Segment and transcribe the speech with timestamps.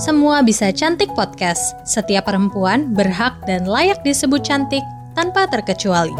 [0.00, 1.76] Semua Bisa Cantik Podcast.
[1.84, 4.80] Setiap perempuan berhak dan layak disebut cantik
[5.12, 6.16] tanpa terkecuali.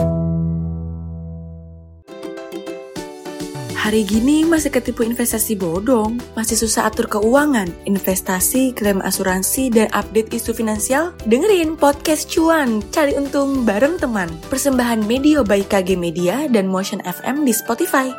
[3.81, 10.29] Hari gini masih ketipu investasi bodong, masih susah atur keuangan, investasi, klaim asuransi, dan update
[10.37, 11.17] isu finansial?
[11.25, 14.29] Dengerin podcast cuan, cari untung bareng teman.
[14.53, 18.13] Persembahan Media by KG Media dan Motion FM di Spotify.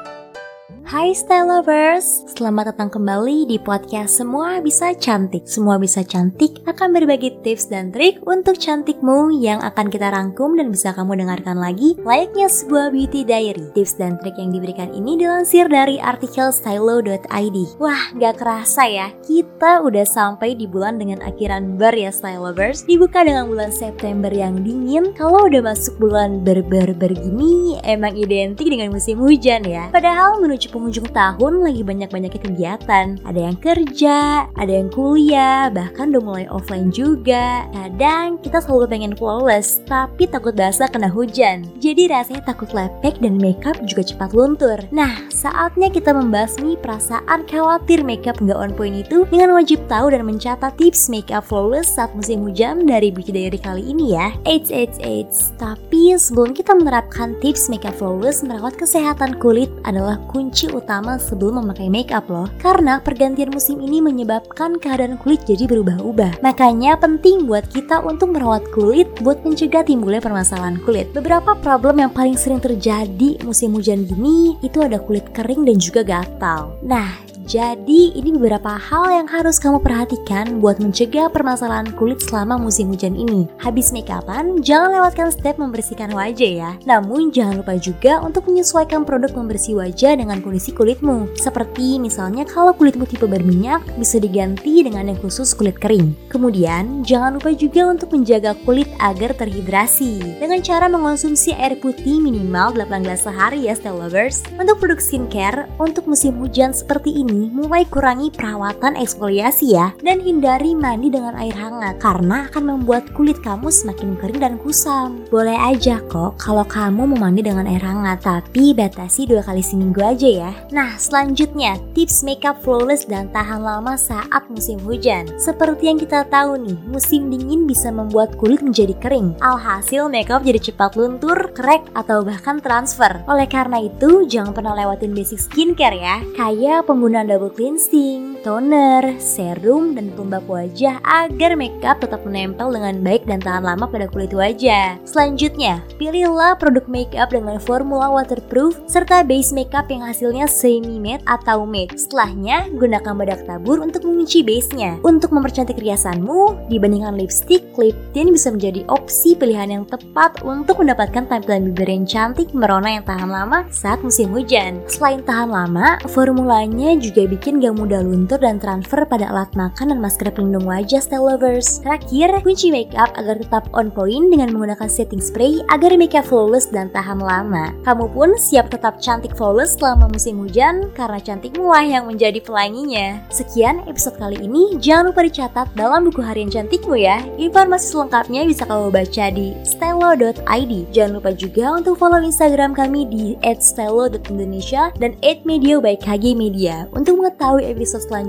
[0.91, 5.47] Hai Style Lovers, selamat datang kembali di podcast Semua Bisa Cantik.
[5.47, 10.67] Semua Bisa Cantik akan berbagi tips dan trik untuk cantikmu yang akan kita rangkum dan
[10.67, 13.71] bisa kamu dengarkan lagi layaknya sebuah beauty diary.
[13.71, 17.57] Tips dan trik yang diberikan ini dilansir dari artikel stylo.id.
[17.79, 22.83] Wah, gak kerasa ya, kita udah sampai di bulan dengan akhiran ber ya Style Lovers.
[22.83, 28.91] Dibuka dengan bulan September yang dingin, kalau udah masuk bulan ber-ber-ber gini, emang identik dengan
[28.91, 29.87] musim hujan ya.
[29.95, 33.21] Padahal menuju penghujung tahun lagi banyak-banyaknya kegiatan.
[33.21, 37.69] Ada yang kerja, ada yang kuliah, bahkan udah mulai offline juga.
[37.69, 41.69] Kadang kita selalu pengen flawless, tapi takut basah kena hujan.
[41.77, 44.81] Jadi rasanya takut lepek dan makeup juga cepat luntur.
[44.89, 50.25] Nah, saatnya kita membasmi perasaan khawatir makeup nggak on point itu dengan wajib tahu dan
[50.25, 54.33] mencatat tips makeup flawless saat musim hujan dari Beauty Diary kali ini ya.
[54.49, 55.53] Eits, eits, eits.
[55.61, 61.91] Tapi sebelum kita menerapkan tips makeup flawless, merawat kesehatan kulit adalah kunci utama sebelum memakai
[61.91, 62.47] makeup loh.
[62.57, 66.41] Karena pergantian musim ini menyebabkan keadaan kulit jadi berubah-ubah.
[66.41, 71.11] Makanya penting buat kita untuk merawat kulit buat mencegah timbulnya permasalahan kulit.
[71.11, 76.01] Beberapa problem yang paling sering terjadi musim hujan gini itu ada kulit kering dan juga
[76.01, 76.75] gatal.
[76.81, 82.93] Nah, jadi ini beberapa hal yang harus kamu perhatikan buat mencegah permasalahan kulit selama musim
[82.93, 83.49] hujan ini.
[83.57, 86.71] Habis make upan, jangan lewatkan step membersihkan wajah ya.
[86.85, 91.33] Namun jangan lupa juga untuk menyesuaikan produk pembersih wajah dengan kondisi kulitmu.
[91.33, 96.13] Seperti misalnya kalau kulitmu tipe berminyak, bisa diganti dengan yang khusus kulit kering.
[96.29, 100.37] Kemudian, jangan lupa juga untuk menjaga kulit agar terhidrasi.
[100.37, 104.45] Dengan cara mengonsumsi air putih minimal 8 gelas sehari ya style lovers.
[104.59, 110.75] Untuk produk skincare, untuk musim hujan seperti ini, mulai kurangi perawatan eksfoliasi ya dan hindari
[110.75, 115.23] mandi dengan air hangat karena akan membuat kulit kamu semakin kering dan kusam.
[115.31, 120.01] Boleh aja kok kalau kamu mau mandi dengan air hangat tapi batasi dua kali seminggu
[120.03, 120.51] aja ya.
[120.73, 125.29] Nah selanjutnya tips makeup flawless dan tahan lama saat musim hujan.
[125.37, 129.37] Seperti yang kita tahu nih, musim dingin bisa membuat kulit menjadi kering.
[129.43, 133.21] Alhasil makeup jadi cepat luntur, crack atau bahkan transfer.
[133.29, 136.17] Oleh karena itu, jangan pernah lewatin basic skincare ya.
[136.33, 143.23] Kayak penggunaan double cleansing, toner, serum, dan pelembab wajah agar makeup tetap menempel dengan baik
[143.29, 144.97] dan tahan lama pada kulit wajah.
[145.05, 151.63] Selanjutnya, pilihlah produk makeup dengan formula waterproof serta base makeup yang hasilnya semi matte atau
[151.63, 151.97] matte.
[151.97, 154.97] Setelahnya, gunakan bedak tabur untuk mengunci base-nya.
[155.05, 161.29] Untuk mempercantik riasanmu, dibandingkan lipstick, lip tint bisa menjadi opsi pilihan yang tepat untuk mendapatkan
[161.29, 164.81] tampilan bibir yang cantik merona yang tahan lama saat musim hujan.
[164.89, 169.99] Selain tahan lama, formulanya juga bikin gak mudah luntur dan transfer pada alat makan dan
[169.99, 171.83] masker pelindung wajah style lovers.
[171.83, 176.87] Terakhir, kunci makeup agar tetap on point dengan menggunakan setting spray agar makeup flawless dan
[176.95, 177.75] tahan lama.
[177.83, 183.19] Kamu pun siap tetap cantik flawless selama musim hujan karena cantikmu lah yang menjadi pelanginya.
[183.27, 187.19] Sekian episode kali ini, jangan lupa dicatat dalam buku harian cantikmu ya.
[187.35, 190.71] Informasi selengkapnya bisa kamu baca di stylo.id.
[190.95, 197.19] Jangan lupa juga untuk follow Instagram kami di @stylo.indonesia dan @media by KG Media untuk
[197.19, 198.20] mengetahui episode selanjutnya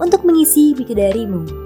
[0.00, 1.63] untuk mengisi dari darimu.